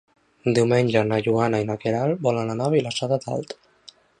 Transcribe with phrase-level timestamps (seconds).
[0.57, 3.57] Diumenge na Joana i na Queralt volen anar a Vilassar de Dalt.